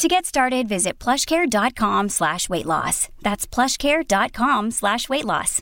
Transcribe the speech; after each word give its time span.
To 0.00 0.08
get 0.08 0.24
started, 0.24 0.66
visit 0.66 0.98
plushcare.com 0.98 2.08
slash 2.08 2.48
weight 2.48 2.64
loss. 2.64 3.10
That's 3.20 3.46
plushcare.com 3.46 4.70
slash 4.70 5.10
weight 5.10 5.26
loss. 5.26 5.60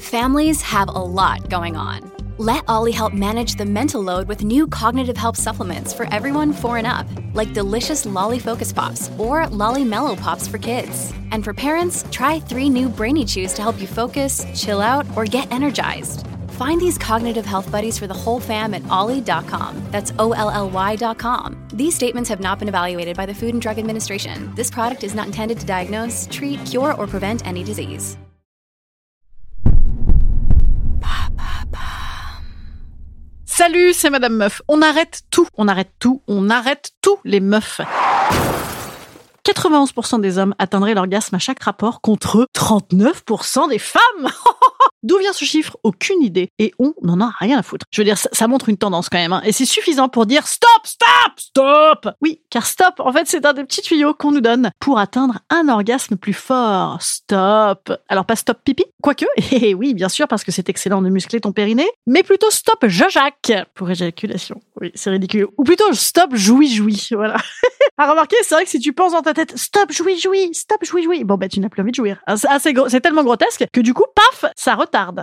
Families 0.00 0.60
have 0.62 0.88
a 0.88 1.06
lot 1.20 1.48
going 1.48 1.76
on. 1.76 2.10
Let 2.38 2.64
Ollie 2.66 2.90
help 2.90 3.12
manage 3.12 3.54
the 3.54 3.64
mental 3.64 4.02
load 4.02 4.26
with 4.26 4.42
new 4.42 4.66
cognitive 4.66 5.16
help 5.16 5.36
supplements 5.36 5.92
for 5.92 6.12
everyone 6.12 6.52
four 6.52 6.78
and 6.78 6.86
up, 6.86 7.06
like 7.32 7.52
delicious 7.52 8.04
Lolly 8.04 8.40
Focus 8.40 8.72
Pops 8.72 9.08
or 9.18 9.46
Lolly 9.50 9.84
Mellow 9.84 10.16
Pops 10.16 10.48
for 10.48 10.58
kids. 10.58 11.12
And 11.30 11.44
for 11.44 11.54
parents, 11.54 12.04
try 12.10 12.40
three 12.40 12.68
new 12.68 12.88
Brainy 12.88 13.24
Chews 13.24 13.52
to 13.52 13.62
help 13.62 13.80
you 13.80 13.86
focus, 13.86 14.44
chill 14.56 14.80
out, 14.80 15.06
or 15.14 15.26
get 15.26 15.52
energized. 15.52 16.26
Find 16.58 16.80
these 16.80 16.98
cognitive 16.98 17.46
health 17.46 17.70
buddies 17.70 18.00
for 18.00 18.08
the 18.08 18.20
whole 18.22 18.40
fam 18.40 18.74
at 18.74 18.84
ollie.com. 18.88 19.80
That's 19.92 20.12
O 20.18 20.32
L 20.32 20.50
L 20.50 20.68
Y.com. 20.70 21.61
These 21.74 21.94
statements 21.94 22.28
have 22.28 22.38
not 22.38 22.58
been 22.58 22.68
evaluated 22.68 23.16
by 23.16 23.24
the 23.24 23.32
Food 23.32 23.54
and 23.54 23.62
Drug 23.62 23.78
Administration. 23.78 24.52
This 24.54 24.70
product 24.70 25.04
is 25.04 25.14
not 25.14 25.26
intended 25.26 25.58
to 25.60 25.64
diagnose, 25.64 26.28
treat, 26.30 26.60
cure, 26.66 26.92
or 26.98 27.06
prevent 27.06 27.46
any 27.46 27.64
disease. 27.64 28.18
Salut, 33.46 33.92
c'est 33.94 34.10
Madame 34.10 34.36
Meuf. 34.36 34.60
On 34.68 34.82
arrête 34.82 35.22
tout, 35.30 35.46
on 35.56 35.68
arrête 35.68 35.92
tout, 35.98 36.20
on 36.26 36.50
arrête 36.50 36.90
tout 37.00 37.18
les 37.24 37.40
meufs. 37.40 37.80
91% 39.46 40.20
des 40.20 40.38
hommes 40.38 40.54
atteindraient 40.58 40.94
l'orgasme 40.94 41.36
à 41.36 41.38
chaque 41.38 41.62
rapport 41.62 42.00
contre 42.00 42.46
39% 42.54 43.68
des 43.68 43.78
femmes. 43.78 44.00
D'où 45.02 45.18
vient 45.18 45.32
ce 45.32 45.44
chiffre? 45.44 45.76
Aucune 45.82 46.22
idée. 46.22 46.48
Et 46.58 46.72
on 46.78 46.94
n'en 47.02 47.20
a 47.20 47.32
rien 47.38 47.58
à 47.58 47.62
foutre. 47.62 47.86
Je 47.90 48.00
veux 48.00 48.04
dire, 48.04 48.18
ça, 48.18 48.48
montre 48.48 48.68
une 48.68 48.76
tendance 48.76 49.08
quand 49.08 49.18
même. 49.18 49.32
hein. 49.32 49.42
Et 49.44 49.52
c'est 49.52 49.64
suffisant 49.64 50.08
pour 50.08 50.26
dire 50.26 50.46
stop, 50.46 50.68
stop, 50.84 51.38
stop 51.38 52.08
Oui, 52.20 52.40
car 52.50 52.66
stop, 52.66 52.94
en 53.00 53.12
fait, 53.12 53.26
c'est 53.26 53.44
un 53.46 53.52
des 53.52 53.64
petits 53.64 53.82
tuyaux 53.82 54.14
qu'on 54.14 54.30
nous 54.32 54.40
donne 54.40 54.70
pour 54.80 54.98
atteindre 54.98 55.38
un 55.50 55.68
orgasme 55.68 56.16
plus 56.16 56.32
fort. 56.34 56.98
Stop. 57.00 57.92
Alors 58.08 58.24
pas 58.26 58.36
stop 58.36 58.58
pipi, 58.64 58.84
quoique, 59.02 59.24
et 59.52 59.74
oui, 59.74 59.94
bien 59.94 60.08
sûr, 60.08 60.28
parce 60.28 60.44
que 60.44 60.52
c'est 60.52 60.68
excellent 60.68 61.02
de 61.02 61.08
muscler 61.08 61.40
ton 61.40 61.52
périnée, 61.52 61.88
mais 62.06 62.22
plutôt 62.22 62.50
stop 62.50 62.86
jajac 62.86 63.52
pour 63.74 63.90
éjaculation. 63.90 64.60
Oui, 64.80 64.92
c'est 64.94 65.10
ridicule. 65.10 65.46
Ou 65.58 65.64
plutôt 65.64 65.92
stop 65.92 66.34
joui 66.34 66.68
joui, 66.72 67.08
voilà. 67.12 67.36
à 67.98 68.10
remarquer, 68.10 68.36
c'est 68.42 68.54
vrai 68.54 68.64
que 68.64 68.70
si 68.70 68.78
tu 68.80 68.92
penses 68.92 69.12
dans 69.12 69.22
ta 69.22 69.34
tête 69.34 69.56
stop 69.56 69.92
joui 69.92 70.18
joui, 70.18 70.50
stop 70.54 70.84
joui 70.84 71.02
joui, 71.02 71.24
bon 71.24 71.36
bah 71.36 71.48
tu 71.48 71.60
n'as 71.60 71.68
plus 71.68 71.82
envie 71.82 71.90
de 71.92 71.96
jouir. 71.96 72.18
Ah, 72.26 72.36
C'est 72.58 73.00
tellement 73.00 73.24
grotesque 73.24 73.64
que 73.72 73.80
du 73.80 73.94
coup, 73.94 74.04
paf, 74.14 74.50
ça 74.56 74.74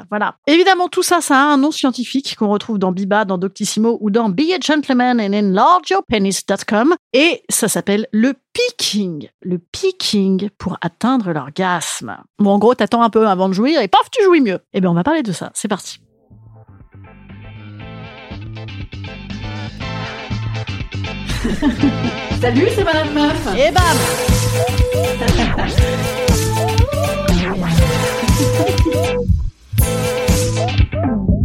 Voilà. 0.09 0.35
Évidemment, 0.47 0.87
tout 0.87 1.03
ça, 1.03 1.21
ça 1.21 1.37
a 1.37 1.43
un 1.43 1.57
nom 1.57 1.71
scientifique 1.71 2.35
qu'on 2.37 2.49
retrouve 2.49 2.79
dans 2.79 2.91
Biba, 2.91 3.25
dans 3.25 3.37
Doctissimo 3.37 3.97
ou 4.01 4.09
dans 4.09 4.29
Be 4.29 4.51
a 4.53 4.59
Gentleman 4.59 5.19
and 5.21 5.33
Enlarge 5.33 5.89
Your 5.89 6.03
Penis.com 6.07 6.95
et 7.13 7.43
ça 7.49 7.67
s'appelle 7.67 8.07
le 8.11 8.33
peaking. 8.53 9.29
Le 9.41 9.59
peaking 9.59 10.49
pour 10.57 10.77
atteindre 10.81 11.31
l'orgasme. 11.31 12.17
Bon, 12.39 12.51
en 12.51 12.59
gros, 12.59 12.75
t'attends 12.75 13.01
un 13.03 13.09
peu 13.09 13.27
avant 13.27 13.49
de 13.49 13.53
jouir 13.53 13.81
et 13.81 13.87
paf, 13.87 14.09
tu 14.11 14.23
jouis 14.23 14.41
mieux. 14.41 14.59
Eh 14.73 14.81
bien, 14.81 14.89
on 14.89 14.95
va 14.95 15.03
parler 15.03 15.23
de 15.23 15.31
ça. 15.31 15.51
C'est 15.53 15.67
parti. 15.67 15.99
Salut, 22.41 22.67
c'est 22.75 22.83
Madame 22.83 23.13
Meuf. 23.13 23.47
Et 23.58 23.71
bam 23.71 23.83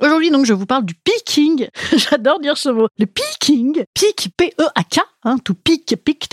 Aujourd'hui, 0.00 0.30
donc, 0.30 0.46
je 0.46 0.52
vous 0.54 0.66
parle 0.66 0.84
du 0.84 0.94
peaking. 0.94 1.68
J'adore 1.96 2.40
dire 2.40 2.56
ce 2.56 2.68
mot. 2.70 2.88
Le 2.98 3.06
peaking. 3.06 3.84
Peak, 3.94 4.28
P-E-A-K. 4.36 5.00
Hein, 5.22 5.36
to 5.44 5.52
peak, 5.52 5.84
to 5.86 5.96
peak. 5.98 6.28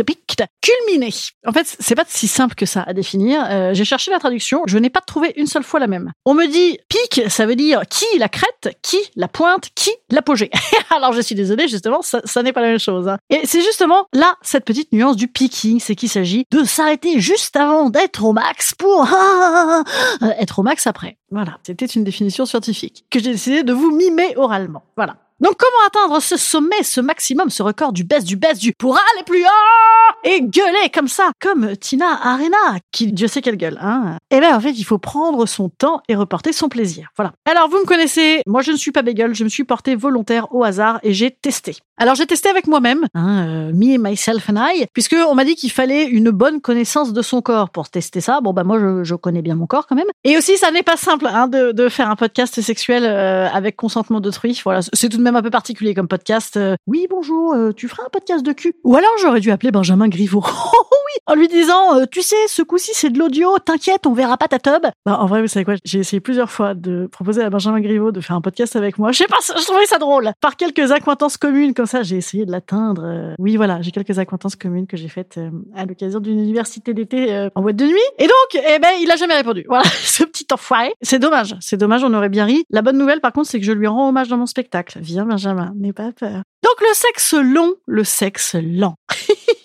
Culminer. 0.61 1.09
En 1.45 1.51
fait, 1.51 1.75
c'est 1.79 1.95
pas 1.95 2.05
si 2.07 2.27
simple 2.27 2.55
que 2.55 2.65
ça 2.65 2.83
à 2.83 2.93
définir. 2.93 3.45
Euh, 3.49 3.73
J'ai 3.73 3.83
cherché 3.83 4.11
la 4.11 4.19
traduction. 4.19 4.61
Je 4.65 4.77
n'ai 4.77 4.89
pas 4.89 5.01
trouvé 5.01 5.33
une 5.35 5.47
seule 5.47 5.63
fois 5.63 5.79
la 5.79 5.87
même. 5.87 6.11
On 6.25 6.33
me 6.33 6.45
dit 6.47 6.77
peak, 6.87 7.29
ça 7.29 7.45
veut 7.45 7.55
dire 7.55 7.81
qui 7.89 8.05
la 8.17 8.29
crête, 8.29 8.77
qui 8.81 8.97
la 9.15 9.27
pointe, 9.27 9.69
qui 9.75 9.91
l'apogée. 10.09 10.49
Alors, 10.95 11.11
je 11.11 11.19
suis 11.21 11.35
désolée, 11.35 11.67
justement, 11.67 12.01
ça, 12.01 12.43
n'est 12.43 12.53
pas 12.53 12.61
la 12.61 12.67
même 12.69 12.79
chose. 12.79 13.07
hein. 13.09 13.17
Et 13.29 13.41
c'est 13.43 13.61
justement 13.61 14.05
là, 14.13 14.35
cette 14.41 14.63
petite 14.63 14.93
nuance 14.93 15.17
du 15.17 15.27
peaking, 15.27 15.79
c'est 15.81 15.95
qu'il 15.95 16.09
s'agit 16.09 16.45
de 16.51 16.63
s'arrêter 16.63 17.19
juste 17.19 17.57
avant 17.57 17.89
d'être 17.89 18.23
au 18.23 18.31
max 18.31 18.73
pour 18.73 19.01
euh, 20.21 20.29
être 20.39 20.59
au 20.59 20.63
max 20.63 20.87
après. 20.87 21.17
Voilà, 21.29 21.57
c'était 21.65 21.85
une 21.87 22.05
définition 22.05 22.45
scientifique 22.45 23.03
que 23.09 23.19
j'ai 23.19 23.31
décidé 23.31 23.56
de 23.63 23.73
vous 23.73 23.91
mimer 23.91 24.33
oralement. 24.37 24.83
Voilà. 24.95 25.17
Donc 25.39 25.55
comment 25.57 25.87
atteindre 25.87 26.19
ce 26.19 26.35
sommet, 26.35 26.81
ce 26.81 26.99
maximum, 26.99 27.51
ce 27.51 27.61
record 27.61 27.93
du 27.93 28.03
best, 28.03 28.25
du 28.25 28.37
best, 28.37 28.59
du 28.59 28.73
pour 28.73 28.97
aller 28.97 29.23
plus 29.23 29.43
haut 29.43 30.13
et 30.23 30.41
gueuler 30.41 30.89
comme 30.91 31.07
ça, 31.07 31.29
comme 31.39 31.77
Tina 31.77 32.07
Arena, 32.23 32.79
qui 32.91 33.11
Dieu 33.11 33.27
sait 33.27 33.41
quelle 33.41 33.55
gueule. 33.55 33.77
Hein. 33.79 34.17
Et 34.31 34.39
là, 34.39 34.55
en 34.57 34.59
fait, 34.59 34.71
il 34.71 34.83
faut 34.83 34.97
prendre 34.97 35.45
son 35.45 35.69
temps 35.69 36.01
et 36.09 36.15
reporter 36.15 36.53
son 36.53 36.69
plaisir. 36.69 37.09
Voilà. 37.15 37.33
Alors, 37.45 37.69
vous 37.69 37.77
me 37.77 37.85
connaissez, 37.85 38.41
moi 38.47 38.61
je 38.63 38.71
ne 38.71 38.77
suis 38.77 38.91
pas 38.91 39.03
bégueule, 39.03 39.35
je 39.35 39.43
me 39.43 39.49
suis 39.49 39.63
porté 39.63 39.95
volontaire 39.95 40.53
au 40.55 40.63
hasard 40.63 40.99
et 41.03 41.13
j'ai 41.13 41.29
testé. 41.29 41.75
Alors 41.99 42.13
j'ai 42.13 42.27
testé 42.27 42.47
avec 42.49 42.67
moi-même, 42.67 43.07
hein, 43.15 43.47
euh, 43.47 43.73
me, 43.73 43.97
myself 43.97 44.51
and 44.51 44.57
I, 44.57 44.85
puisque 44.93 45.15
on 45.15 45.33
m'a 45.33 45.43
dit 45.43 45.55
qu'il 45.55 45.71
fallait 45.71 46.05
une 46.05 46.29
bonne 46.29 46.61
connaissance 46.61 47.11
de 47.11 47.21
son 47.23 47.41
corps 47.41 47.71
pour 47.71 47.89
tester 47.89 48.21
ça. 48.21 48.39
Bon 48.39 48.53
bah 48.53 48.63
moi 48.63 48.77
je, 49.03 49.15
connais 49.15 49.41
bien 49.41 49.55
mon 49.55 49.65
corps 49.65 49.87
quand 49.87 49.95
même. 49.95 50.05
Et 50.23 50.37
aussi 50.37 50.57
ça 50.57 50.69
n'est 50.69 50.83
pas 50.83 50.95
simple 50.95 51.25
hein, 51.25 51.47
de, 51.47 51.71
de 51.71 51.89
faire 51.89 52.07
un 52.11 52.15
podcast 52.15 52.61
sexuel 52.61 53.03
euh, 53.03 53.49
avec 53.49 53.75
consentement 53.75 54.19
d'autrui. 54.19 54.61
Voilà, 54.63 54.81
c'est 54.93 55.09
tout 55.09 55.17
de 55.17 55.23
même 55.27 55.35
un 55.35 55.41
peu 55.41 55.49
particulier 55.49 55.93
comme 55.93 56.07
podcast. 56.07 56.55
Euh, 56.55 56.75
oui 56.87 57.05
bonjour, 57.09 57.53
euh, 57.53 57.71
tu 57.73 57.87
feras 57.89 58.03
un 58.05 58.09
podcast 58.09 58.45
de 58.45 58.53
cul? 58.53 58.73
Ou 58.85 58.95
alors 58.95 59.11
j'aurais 59.21 59.41
dû 59.41 59.51
appeler 59.51 59.71
Benjamin 59.71 60.07
Griveaux. 60.07 60.43
Oh 60.89 60.95
oui, 61.15 61.21
en 61.33 61.35
lui 61.35 61.47
disant, 61.47 61.95
euh, 61.95 62.05
tu 62.09 62.21
sais, 62.21 62.35
ce 62.47 62.61
coup-ci 62.61 62.91
c'est 62.93 63.09
de 63.09 63.17
l'audio, 63.17 63.57
t'inquiète, 63.59 64.05
on 64.05 64.13
verra 64.13 64.37
pas 64.37 64.47
ta 64.47 64.59
tub. 64.59 64.83
Bah, 65.05 65.17
en 65.19 65.25
vrai, 65.25 65.41
vous 65.41 65.47
savez 65.47 65.63
quoi, 65.63 65.75
j'ai 65.85 65.99
essayé 65.99 66.19
plusieurs 66.19 66.51
fois 66.51 66.73
de 66.73 67.07
proposer 67.09 67.41
à 67.41 67.49
Benjamin 67.49 67.79
Griveaux 67.79 68.11
de 68.11 68.19
faire 68.19 68.35
un 68.35 68.41
podcast 68.41 68.75
avec 68.75 68.97
moi. 68.99 69.11
Je 69.13 69.19
sais 69.19 69.27
pas, 69.27 69.37
je 69.41 69.65
trouvais 69.65 69.85
ça 69.85 69.97
drôle. 69.99 70.31
Par 70.41 70.57
quelques 70.57 70.91
acquaintances 70.91 71.37
communes 71.37 71.73
comme 71.73 71.85
ça, 71.85 72.03
j'ai 72.03 72.17
essayé 72.17 72.45
de 72.45 72.51
l'atteindre. 72.51 73.03
Euh, 73.05 73.33
Oui, 73.39 73.55
voilà, 73.55 73.81
j'ai 73.81 73.91
quelques 73.91 74.19
acquaintances 74.19 74.55
communes 74.57 74.85
que 74.87 74.97
j'ai 74.97 75.07
faites 75.07 75.37
euh, 75.37 75.49
à 75.75 75.85
l'occasion 75.85 76.19
d'une 76.19 76.39
université 76.39 76.93
d'été 76.93 77.33
euh, 77.33 77.49
en 77.55 77.61
boîte 77.61 77.77
de 77.77 77.85
nuit. 77.85 77.95
Et 78.19 78.25
donc, 78.25 78.63
eh 78.67 78.79
ben, 78.79 78.89
il 79.01 79.09
a 79.09 79.15
jamais 79.15 79.35
répondu. 79.35 79.63
Voilà, 79.67 79.83
C'est 81.01 81.19
dommage, 81.19 81.55
c'est 81.59 81.77
dommage, 81.77 82.03
on 82.03 82.13
aurait 82.13 82.29
bien 82.29 82.45
ri. 82.45 82.63
La 82.69 82.81
bonne 82.81 82.97
nouvelle, 82.97 83.21
par 83.21 83.33
contre, 83.33 83.49
c'est 83.49 83.59
que 83.59 83.65
je 83.65 83.71
lui 83.71 83.87
rends 83.87 84.09
hommage 84.09 84.27
dans 84.29 84.37
mon 84.37 84.45
spectacle. 84.45 84.99
Viens, 85.01 85.25
Benjamin, 85.25 85.73
n'aie 85.75 85.93
pas 85.93 86.11
peur. 86.11 86.43
Donc, 86.63 86.81
le 86.81 86.93
sexe 86.93 87.33
long, 87.33 87.73
le 87.85 88.03
sexe 88.03 88.55
lent. 88.55 88.95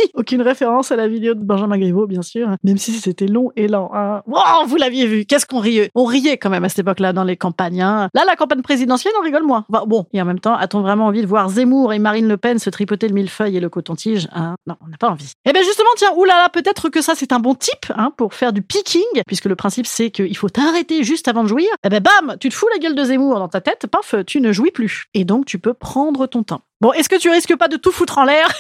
Aucune 0.14 0.42
référence 0.42 0.92
à 0.92 0.96
la 0.96 1.08
vidéo 1.08 1.34
de 1.34 1.44
Benjamin 1.44 1.78
Griveaux, 1.78 2.06
bien 2.06 2.22
sûr, 2.22 2.48
hein. 2.48 2.56
même 2.64 2.78
si 2.78 2.92
c'était 2.92 3.26
long 3.26 3.50
et 3.56 3.68
lent. 3.68 3.90
Hein. 3.94 4.22
Wow, 4.26 4.66
vous 4.66 4.76
l'aviez 4.76 5.06
vu, 5.06 5.24
qu'est-ce 5.24 5.46
qu'on 5.46 5.58
riait 5.60 5.90
On 5.94 6.04
riait 6.04 6.36
quand 6.36 6.50
même 6.50 6.64
à 6.64 6.68
cette 6.68 6.80
époque-là 6.80 7.12
dans 7.12 7.24
les 7.24 7.36
campagnes. 7.36 7.82
hein. 7.82 8.08
Là, 8.14 8.24
la 8.26 8.36
campagne 8.36 8.62
présidentielle, 8.62 9.12
on 9.20 9.24
rigole 9.24 9.44
moins. 9.44 9.64
Bah, 9.68 9.84
bon, 9.86 10.06
et 10.12 10.20
en 10.20 10.24
même 10.24 10.40
temps, 10.40 10.54
a-t-on 10.54 10.80
vraiment 10.82 11.06
envie 11.06 11.22
de 11.22 11.26
voir 11.26 11.48
Zemmour 11.48 11.92
et 11.92 11.98
Marine 11.98 12.28
Le 12.28 12.36
Pen 12.36 12.58
se 12.58 12.70
tripoter 12.70 13.08
le 13.08 13.14
millefeuille 13.14 13.56
et 13.56 13.60
le 13.60 13.68
coton-tige 13.68 14.28
hein? 14.32 14.54
Non, 14.66 14.76
on 14.84 14.88
n'a 14.88 14.96
pas 14.96 15.10
envie. 15.10 15.32
Eh 15.44 15.52
bien 15.52 15.62
justement, 15.62 15.90
tiens, 15.96 16.10
oulala, 16.16 16.48
peut-être 16.50 16.88
que 16.88 17.00
ça 17.02 17.14
c'est 17.16 17.32
un 17.32 17.38
bon 17.40 17.54
type 17.54 17.92
hein, 17.96 18.12
pour 18.16 18.34
faire 18.34 18.52
du 18.52 18.62
picking, 18.62 19.02
puisque 19.26 19.46
le 19.46 19.56
principe 19.56 19.87
c'est 19.87 20.10
qu'il 20.10 20.37
faut 20.37 20.48
t'arrêter 20.48 21.02
juste 21.05 21.28
avant 21.28 21.43
de 21.43 21.48
jouir. 21.48 21.69
Eh 21.84 21.88
ben 21.88 22.00
bam, 22.02 22.37
tu 22.38 22.48
te 22.48 22.55
fous 22.55 22.69
la 22.72 22.78
gueule 22.78 22.94
de 22.94 23.05
Zemmour 23.05 23.38
dans 23.38 23.48
ta 23.48 23.60
tête, 23.60 23.87
paf, 23.87 24.14
tu 24.26 24.40
ne 24.40 24.52
jouis 24.52 24.70
plus. 24.70 25.06
Et 25.14 25.25
donc 25.25 25.46
tu 25.46 25.58
peux 25.58 25.75
prendre 25.75 26.26
ton 26.26 26.43
temps. 26.43 26.60
Bon, 26.82 26.93
est-ce 26.93 27.08
que 27.08 27.14
tu 27.14 27.31
risques 27.31 27.55
pas 27.55 27.69
de 27.69 27.76
tout 27.76 27.93
foutre 27.93 28.19
en 28.19 28.25
l'air 28.25 28.52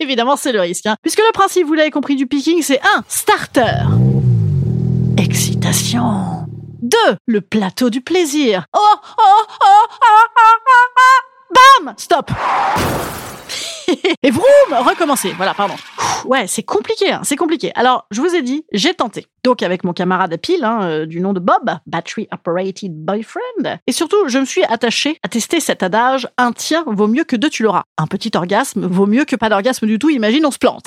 Évidemment, 0.00 0.36
c'est 0.36 0.52
le 0.52 0.60
risque. 0.60 0.84
Hein. 0.84 0.96
Puisque 1.00 1.20
le 1.20 1.32
principe, 1.32 1.66
vous 1.66 1.72
l'avez 1.72 1.90
compris, 1.90 2.14
du 2.14 2.26
picking, 2.26 2.60
c'est 2.60 2.78
un 2.82 3.02
starter. 3.08 3.86
Excitation. 5.16 6.44
2. 6.82 6.98
Le 7.24 7.40
plateau 7.40 7.88
du 7.88 8.02
plaisir. 8.02 8.66
Oh, 8.76 8.80
oh, 8.82 8.98
oh, 9.18 9.46
ah, 9.62 9.86
ah, 10.02 10.58
ah, 10.66 10.88
ah. 10.98 11.84
Bam 11.86 11.94
Stop 11.96 12.30
et 14.22 14.30
vroom, 14.30 14.86
recommencer. 14.86 15.32
Voilà, 15.36 15.54
pardon. 15.54 15.74
Ouais, 16.24 16.46
c'est 16.46 16.62
compliqué, 16.62 17.10
hein, 17.12 17.20
c'est 17.24 17.36
compliqué. 17.36 17.72
Alors, 17.74 18.06
je 18.10 18.20
vous 18.20 18.34
ai 18.34 18.42
dit, 18.42 18.64
j'ai 18.72 18.94
tenté. 18.94 19.26
Donc, 19.42 19.62
avec 19.62 19.84
mon 19.84 19.94
camarade 19.94 20.32
à 20.32 20.38
pile, 20.38 20.64
hein, 20.64 20.80
euh, 20.82 21.06
du 21.06 21.20
nom 21.20 21.32
de 21.32 21.40
Bob, 21.40 21.78
Battery 21.86 22.28
Operated 22.30 22.92
Boyfriend. 22.92 23.78
Et 23.86 23.92
surtout, 23.92 24.28
je 24.28 24.38
me 24.38 24.44
suis 24.44 24.64
attachée 24.64 25.18
à 25.22 25.28
tester 25.28 25.60
cet 25.60 25.82
adage, 25.82 26.28
un 26.36 26.52
tien 26.52 26.84
vaut 26.86 27.06
mieux 27.06 27.24
que 27.24 27.36
deux 27.36 27.48
tu 27.48 27.62
l'auras. 27.62 27.84
Un 27.96 28.06
petit 28.06 28.30
orgasme 28.34 28.86
vaut 28.86 29.06
mieux 29.06 29.24
que 29.24 29.36
pas 29.36 29.48
d'orgasme 29.48 29.86
du 29.86 29.98
tout, 29.98 30.10
imagine 30.10 30.44
on 30.44 30.50
se 30.50 30.58
plante. 30.58 30.84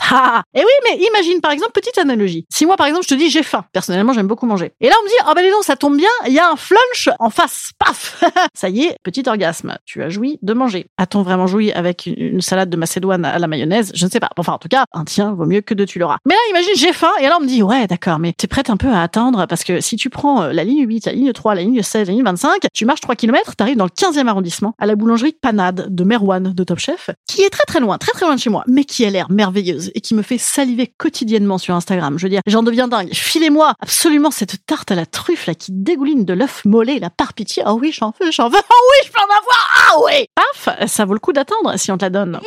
et 0.53 0.59
oui, 0.59 0.71
mais 0.83 1.03
imagine 1.03 1.41
par 1.41 1.51
exemple, 1.51 1.71
petite 1.71 1.97
analogie. 1.97 2.45
Si 2.51 2.65
moi 2.65 2.77
par 2.77 2.87
exemple, 2.87 3.05
je 3.09 3.15
te 3.15 3.19
dis 3.19 3.29
j'ai 3.29 3.43
faim, 3.43 3.65
personnellement 3.71 4.13
j'aime 4.13 4.27
beaucoup 4.27 4.45
manger. 4.45 4.71
Et 4.81 4.87
là 4.87 4.95
on 4.99 5.03
me 5.03 5.09
dit, 5.09 5.15
oh 5.27 5.33
ben 5.35 5.49
non, 5.49 5.61
ça 5.61 5.75
tombe 5.75 5.97
bien, 5.97 6.09
il 6.27 6.33
y 6.33 6.39
a 6.39 6.49
un 6.49 6.55
flunch 6.55 7.09
en 7.19 7.29
face, 7.29 7.71
paf 7.79 8.23
Ça 8.53 8.69
y 8.69 8.83
est, 8.83 8.97
petit 9.03 9.23
orgasme, 9.27 9.77
tu 9.85 10.03
as 10.03 10.09
joui 10.09 10.39
de 10.41 10.53
manger. 10.53 10.87
A-t-on 10.97 11.23
vraiment 11.23 11.47
joui 11.47 11.71
avec 11.71 12.05
une 12.05 12.41
salade 12.41 12.69
de 12.69 12.77
macédoine 12.93 13.25
à 13.25 13.39
la 13.39 13.47
mayonnaise 13.47 13.91
Je 13.95 14.05
ne 14.05 14.11
sais 14.11 14.19
pas. 14.19 14.29
Enfin 14.37 14.53
en 14.53 14.57
tout 14.57 14.67
cas, 14.67 14.85
un 14.93 15.03
tien 15.03 15.33
vaut 15.33 15.45
mieux 15.45 15.61
que 15.61 15.73
deux 15.73 15.85
tu 15.85 15.99
l'auras. 15.99 16.17
Mais 16.25 16.33
là 16.33 16.39
imagine 16.51 16.73
j'ai 16.75 16.93
faim, 16.93 17.11
et 17.19 17.27
là 17.27 17.37
on 17.39 17.43
me 17.43 17.47
dit, 17.47 17.63
ouais 17.63 17.87
d'accord, 17.87 18.19
mais 18.19 18.33
t'es 18.33 18.47
prête 18.47 18.69
un 18.69 18.77
peu 18.77 18.89
à 18.89 19.01
attendre 19.01 19.45
parce 19.47 19.63
que 19.63 19.81
si 19.81 19.95
tu 19.95 20.09
prends 20.09 20.47
la 20.47 20.63
ligne 20.63 20.85
8, 20.87 21.05
la 21.07 21.11
ligne 21.13 21.33
3, 21.33 21.55
la 21.55 21.61
ligne 21.61 21.81
16, 21.81 22.07
la 22.07 22.13
ligne 22.13 22.23
25, 22.23 22.67
tu 22.73 22.85
marches 22.85 23.01
3 23.01 23.15
km, 23.15 23.55
t'arrives 23.55 23.77
dans 23.77 23.85
le 23.85 23.89
15e 23.89 24.27
arrondissement 24.27 24.75
à 24.79 24.85
la 24.85 24.95
boulangerie 24.95 25.33
Panade 25.33 25.87
de 25.89 26.03
Merwan 26.03 26.53
de 26.53 26.63
Top 26.63 26.79
Chef, 26.79 27.09
qui 27.27 27.41
est 27.41 27.49
très 27.49 27.65
très 27.65 27.79
loin, 27.79 27.97
très 27.97 28.11
très 28.11 28.25
loin 28.25 28.35
de 28.35 28.39
chez 28.39 28.49
moi, 28.49 28.63
mais 28.67 28.83
qui 28.83 29.05
a 29.05 29.09
l'air 29.09 29.31
merveilleuse 29.31 29.91
et 29.95 30.01
qui 30.01 30.13
me 30.15 30.21
fait 30.21 30.37
saliver 30.37 30.87
quotidiennement 30.87 31.57
sur 31.57 31.75
Instagram. 31.75 32.17
Je 32.17 32.23
veux 32.23 32.29
dire, 32.29 32.41
j'en 32.45 32.63
deviens 32.63 32.87
dingue. 32.87 33.09
Filez-moi 33.13 33.73
absolument 33.79 34.31
cette 34.31 34.65
tarte 34.65 34.91
à 34.91 34.95
la 34.95 35.05
truffe 35.05 35.47
là 35.47 35.55
qui 35.55 35.71
dégouline 35.71 36.25
de 36.25 36.33
l'œuf 36.33 36.63
mollet 36.65 36.99
là 36.99 37.09
par 37.09 37.33
pitié. 37.33 37.63
Oh 37.65 37.77
oui, 37.81 37.91
j'en 37.91 38.13
veux, 38.19 38.31
j'en 38.31 38.49
veux. 38.49 38.59
Oh 38.59 38.89
oui, 38.91 39.07
je 39.07 39.11
peux 39.11 39.21
en 39.21 39.25
avoir. 39.25 39.63
Ah 39.75 39.93
oui. 40.05 40.25
Paf, 40.35 40.87
ça 40.89 41.05
vaut 41.05 41.13
le 41.13 41.19
coup 41.19 41.33
d'attendre 41.33 41.77
si 41.77 41.91
on 41.91 41.97
te 41.97 42.05
la 42.05 42.09
donne. 42.09 42.39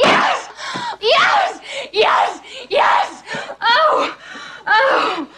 Yes! 1.00 1.00
Yes! 1.00 1.60
Yes! 1.92 2.42
Yes! 2.70 3.22
Oh! 3.60 4.18
Oh! 4.66 5.28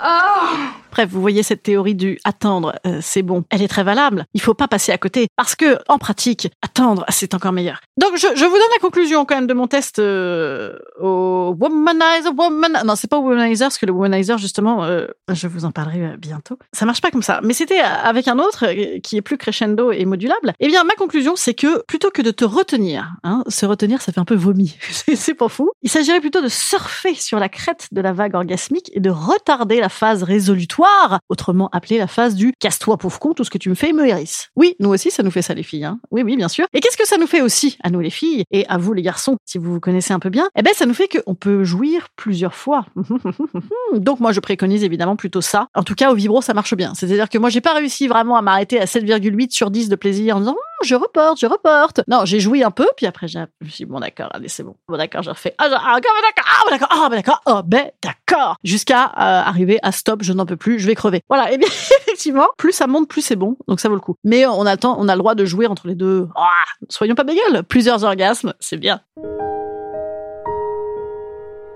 Oh! 0.00 0.81
Bref, 0.92 1.08
vous 1.10 1.20
voyez 1.20 1.42
cette 1.42 1.62
théorie 1.62 1.94
du 1.94 2.18
attendre, 2.24 2.74
euh, 2.86 2.98
c'est 3.00 3.22
bon. 3.22 3.44
Elle 3.50 3.62
est 3.62 3.68
très 3.68 3.82
valable. 3.82 4.26
Il 4.34 4.40
faut 4.40 4.54
pas 4.54 4.68
passer 4.68 4.92
à 4.92 4.98
côté 4.98 5.26
parce 5.36 5.56
que 5.56 5.78
en 5.88 5.98
pratique, 5.98 6.50
attendre, 6.62 7.04
c'est 7.08 7.34
encore 7.34 7.52
meilleur. 7.52 7.80
Donc 7.96 8.16
je, 8.16 8.26
vous 8.26 8.34
donne 8.36 8.72
la 8.74 8.80
conclusion 8.80 9.24
quand 9.24 9.34
même 9.34 9.46
de 9.46 9.54
mon 9.54 9.66
test 9.66 9.98
euh, 9.98 10.78
au 11.00 11.56
Womanizer 11.58 12.32
Woman. 12.36 12.82
Non, 12.84 12.94
c'est 12.94 13.08
pas 13.08 13.18
Womanizer 13.18 13.68
parce 13.68 13.78
que 13.78 13.86
le 13.86 13.92
Womanizer 13.92 14.38
justement, 14.38 14.84
euh, 14.84 15.06
je 15.32 15.48
vous 15.48 15.64
en 15.64 15.70
parlerai 15.70 16.16
bientôt. 16.18 16.58
Ça 16.72 16.84
marche 16.84 17.00
pas 17.00 17.10
comme 17.10 17.22
ça. 17.22 17.40
Mais 17.42 17.54
c'était 17.54 17.80
avec 17.80 18.28
un 18.28 18.38
autre 18.38 18.66
qui 19.00 19.16
est 19.16 19.22
plus 19.22 19.38
crescendo 19.38 19.92
et 19.92 20.04
modulable. 20.04 20.52
Eh 20.60 20.68
bien, 20.68 20.84
ma 20.84 20.94
conclusion, 20.94 21.36
c'est 21.36 21.54
que 21.54 21.82
plutôt 21.86 22.10
que 22.10 22.22
de 22.22 22.30
te 22.30 22.44
retenir, 22.44 23.12
hein, 23.24 23.42
se 23.48 23.66
retenir, 23.66 24.02
ça 24.02 24.12
fait 24.12 24.20
un 24.20 24.24
peu 24.24 24.34
vomi. 24.34 24.76
C'est 25.14 25.34
pas 25.34 25.48
fou. 25.48 25.70
Il 25.82 25.90
s'agirait 25.90 26.20
plutôt 26.20 26.40
de 26.40 26.48
surfer 26.48 27.14
sur 27.14 27.38
la 27.38 27.48
crête 27.48 27.88
de 27.92 28.00
la 28.00 28.12
vague 28.12 28.34
orgasmique 28.34 28.90
et 28.92 29.00
de 29.00 29.10
retarder 29.10 29.80
la 29.80 29.88
phase 29.88 30.22
résolutoire, 30.22 30.81
autrement 31.28 31.68
appelée 31.72 31.98
la 31.98 32.06
phase 32.06 32.34
du 32.34 32.52
casse-toi 32.58 32.96
pauvre 32.96 33.18
con, 33.18 33.34
tout 33.34 33.44
ce 33.44 33.50
que 33.50 33.58
tu 33.58 33.68
me 33.68 33.74
fais 33.74 33.92
me 33.92 34.06
hérisse. 34.06 34.48
Oui, 34.56 34.76
nous 34.80 34.90
aussi, 34.90 35.10
ça 35.10 35.22
nous 35.22 35.30
fait 35.30 35.42
ça 35.42 35.54
les 35.54 35.62
filles. 35.62 35.84
Hein. 35.84 35.98
Oui, 36.10 36.22
oui, 36.22 36.36
bien 36.36 36.48
sûr. 36.48 36.66
Et 36.72 36.80
qu'est-ce 36.80 36.96
que 36.96 37.06
ça 37.06 37.16
nous 37.16 37.26
fait 37.26 37.40
aussi 37.40 37.78
à 37.82 37.90
nous 37.90 38.00
les 38.00 38.10
filles 38.10 38.44
et 38.50 38.66
à 38.68 38.78
vous 38.78 38.92
les 38.92 39.02
garçons, 39.02 39.36
si 39.44 39.58
vous 39.58 39.72
vous 39.72 39.80
connaissez 39.80 40.12
un 40.12 40.18
peu 40.18 40.30
bien? 40.30 40.48
Eh 40.56 40.62
ben, 40.62 40.72
ça 40.74 40.86
nous 40.86 40.94
fait 40.94 41.08
qu'on 41.08 41.34
peut 41.34 41.64
jouir 41.64 42.08
plusieurs 42.16 42.54
fois. 42.54 42.86
Donc 43.94 44.20
moi, 44.20 44.32
je 44.32 44.40
préconise 44.40 44.84
évidemment 44.84 45.16
plutôt 45.16 45.40
ça. 45.40 45.68
En 45.74 45.82
tout 45.82 45.94
cas, 45.94 46.10
au 46.10 46.14
vibro, 46.14 46.40
ça 46.42 46.54
marche 46.54 46.74
bien. 46.74 46.94
C'est-à-dire 46.94 47.28
que 47.28 47.38
moi, 47.38 47.50
j'ai 47.50 47.60
pas 47.60 47.74
réussi 47.74 48.08
vraiment 48.08 48.36
à 48.36 48.42
m'arrêter 48.42 48.80
à 48.80 48.84
7,8 48.84 49.50
sur 49.50 49.70
10 49.70 49.88
de 49.88 49.96
plaisir 49.96 50.36
en 50.36 50.40
disant 50.40 50.56
je 50.82 50.94
reporte, 50.94 51.40
je 51.40 51.46
reporte. 51.46 52.00
Non, 52.08 52.24
j'ai 52.24 52.40
joui 52.40 52.62
un 52.62 52.70
peu, 52.70 52.88
puis 52.96 53.06
après, 53.06 53.28
j'ai 53.28 53.40
je 53.60 53.66
me 53.66 53.70
suis 53.70 53.84
dit, 53.84 53.90
bon 53.90 54.00
d'accord, 54.00 54.28
allez, 54.32 54.48
c'est 54.48 54.62
bon. 54.62 54.76
Bon 54.88 54.96
d'accord, 54.96 55.22
je 55.22 55.30
refais. 55.30 55.54
Ah, 55.58 55.64
ah, 55.70 55.94
d'accord, 55.94 56.12
ah, 56.16 56.70
d'accord, 56.70 56.88
ah, 56.90 57.08
d'accord, 57.08 57.40
oh, 57.46 57.60
ben 57.64 57.90
d'accord. 58.02 58.56
Jusqu'à 58.64 59.06
euh, 59.06 59.48
arriver 59.48 59.78
à 59.82 59.92
stop, 59.92 60.22
je 60.22 60.32
n'en 60.32 60.46
peux 60.46 60.56
plus, 60.56 60.78
je 60.78 60.86
vais 60.86 60.94
crever. 60.94 61.22
Voilà, 61.28 61.52
et 61.52 61.58
bien 61.58 61.68
effectivement, 62.00 62.48
plus 62.56 62.72
ça 62.72 62.86
monte, 62.86 63.08
plus 63.08 63.22
c'est 63.22 63.36
bon, 63.36 63.56
donc 63.68 63.80
ça 63.80 63.88
vaut 63.88 63.94
le 63.94 64.00
coup. 64.00 64.16
Mais 64.24 64.46
on 64.46 64.66
a 64.66 64.72
le 64.72 64.78
temps, 64.78 64.96
on 64.98 65.08
a 65.08 65.14
le 65.14 65.18
droit 65.18 65.34
de 65.34 65.44
jouer 65.44 65.66
entre 65.66 65.86
les 65.86 65.94
deux. 65.94 66.28
Ah, 66.36 66.64
soyons 66.88 67.14
pas 67.14 67.24
bégueules, 67.24 67.62
plusieurs 67.64 68.04
orgasmes, 68.04 68.54
c'est 68.60 68.76
bien. 68.76 69.00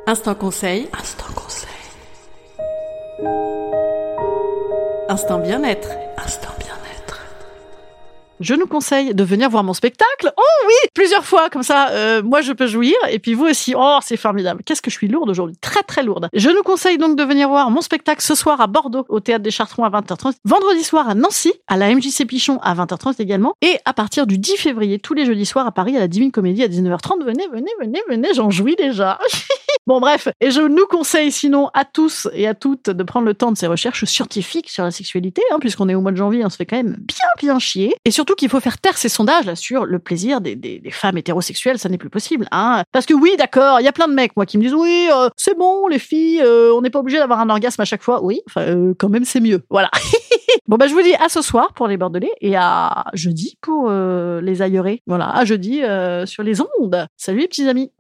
Instant 0.09 0.37
conseil. 0.37 0.89
Instant 0.97 1.33
conseil. 1.35 1.69
Instant 5.09 5.39
bien-être. 5.39 5.89
Instant. 6.17 6.56
Je 8.41 8.55
nous 8.55 8.67
conseille 8.67 9.15
de 9.15 9.25
venir 9.25 9.49
voir 9.49 9.65
mon 9.65 9.73
spectacle. 9.73 10.33
Oh 10.37 10.67
oui, 10.67 10.89
plusieurs 10.95 11.25
fois 11.25 11.49
comme 11.49 11.63
ça. 11.63 11.89
euh, 11.91 12.23
moi, 12.23 12.43
je 12.43 12.53
peux 12.53 12.67
jouir 12.67 12.95
et 13.09 13.19
puis 13.19 13.33
vous 13.35 13.47
aussi. 13.47 13.75
Oh, 13.77 13.99
c'est 14.03 14.17
formidable. 14.19 14.63
Qu'est-ce 14.65 14.83
que 14.83 14.91
je 14.91 14.97
suis 14.97 15.09
lourde 15.09 15.31
aujourd'hui, 15.31 15.57
très 15.61 15.83
très 15.83 16.03
lourde. 16.03 16.29
Je 16.35 16.51
nous 16.51 16.63
conseille 16.63 16.99
donc 16.99 17.17
de 17.17 17.23
venir 17.25 17.49
voir 17.49 17.71
mon 17.71 17.81
spectacle 17.81 18.21
ce 18.21 18.35
soir 18.35 18.61
à 18.61 18.67
Bordeaux, 18.67 19.07
au 19.09 19.21
théâtre 19.21 19.43
des 19.43 19.51
Chartrons 19.51 19.85
à 19.85 19.91
20h30. 19.91 20.35
Vendredi 20.45 20.85
soir 20.85 21.09
à 21.09 21.15
Nancy, 21.15 21.53
à 21.67 21.77
la 21.77 21.95
MJC 21.95 22.27
Pichon 22.27 22.59
à 22.63 22.75
20h30 22.75 23.21
également. 23.23 23.55
Et 23.63 23.79
à 23.85 23.95
partir 23.95 24.27
du 24.27 24.37
10 24.39 24.57
février, 24.57 24.99
tous 24.99 25.15
les 25.15 25.25
jeudis 25.25 25.47
soirs 25.47 25.67
à 25.67 25.73
Paris 25.73 25.97
à 25.97 26.01
la 26.01 26.09
Divine 26.09 26.31
Comédie 26.33 26.63
à 26.63 26.69
19h30. 26.69 27.25
Venez, 27.25 27.47
venez, 27.51 27.71
venez, 27.81 28.03
venez. 28.09 28.29
J'en 28.35 28.51
jouis 28.51 28.77
déjà. 28.77 29.19
Bon 29.87 30.01
bref, 30.01 30.27
et 30.41 30.51
je 30.51 30.61
nous 30.61 30.85
conseille 30.87 31.31
sinon 31.31 31.71
à 31.73 31.85
tous 31.85 32.27
et 32.33 32.49
à 32.49 32.55
toutes 32.55 32.91
de 32.91 33.03
prendre 33.05 33.25
le 33.25 33.35
temps 33.35 33.53
de 33.53 33.57
ces 33.57 33.69
recherches 33.69 34.05
scientifiques 34.05 34.69
sur 34.69 34.83
la 34.83 34.91
sexualité, 34.91 35.43
hein, 35.53 35.59
puisqu'on 35.61 35.89
est 35.89 35.95
au 35.95 36.01
mois 36.01 36.11
de 36.11 36.17
janvier, 36.17 36.45
on 36.45 36.51
se 36.51 36.57
fait 36.57 36.67
quand 36.67 36.77
même 36.77 36.97
bien 36.99 37.27
bien 37.39 37.61
chier. 37.61 37.95
Et 38.05 38.11
surtout 38.11 38.35
qu'il 38.35 38.49
faut 38.49 38.59
faire 38.59 38.79
taire 38.79 38.99
ces 38.99 39.09
sondages 39.09 39.45
là 39.45 39.55
sur 39.55 39.85
le 39.85 40.01
plaisir 40.01 40.41
des, 40.41 40.57
des, 40.57 40.83
femmes 40.91 41.19
hétérosexuelles, 41.19 41.79
ça 41.79 41.89
n'est 41.89 41.99
plus 41.99 42.11
possible. 42.11 42.49
Hein. 42.51 42.83
Parce 42.91 43.07
que 43.07 43.15
oui, 43.15 43.37
d'accord, 43.39 43.79
il 43.79 43.85
y 43.85 43.89
a 43.89 43.93
plein 43.93 44.09
de 44.09 44.13
mecs 44.13 44.35
moi 44.35 44.45
qui 44.45 44.59
me 44.59 44.65
disent 44.65 44.75
oui, 44.75 45.09
euh, 45.13 45.29
c'est 45.37 45.57
bon 45.57 45.87
les 45.87 46.01
filles, 46.01 46.43
euh, 46.43 46.75
on 46.75 46.83
n'est 46.83 46.91
pas 46.91 46.99
obligé 46.99 47.19
d'avoir 47.19 47.39
un 47.39 47.49
orgasme 47.49 47.81
à 47.81 47.85
chaque 47.85 48.03
fois. 48.03 48.25
Oui, 48.25 48.41
euh, 48.57 48.93
quand 48.99 49.09
même 49.09 49.25
c'est 49.25 49.41
mieux. 49.41 49.63
Voilà. 49.71 49.91
bon 50.67 50.79
bah 50.79 50.89
je 50.89 50.95
vous 50.95 51.03
dis 51.03 51.15
à 51.15 51.29
ce 51.29 51.43
soir 51.43 51.75
pour 51.75 51.87
les 51.87 51.97
Bordelais 51.97 52.33
et 52.41 52.57
à 52.57 53.05
jeudi 53.15 53.57
pour 53.61 53.87
euh, 53.89 54.41
les 54.41 54.65
ailleurés. 54.65 55.01
Voilà, 55.07 55.31
à 55.31 55.45
jeudi 55.45 55.83
sur 56.25 56.43
les 56.43 56.61
ondes. 56.61 57.07
Salut 57.17 57.39
les 57.39 57.49
petits 57.49 57.69
amis. 57.69 57.93